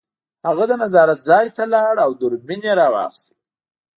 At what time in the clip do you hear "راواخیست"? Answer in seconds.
2.81-3.25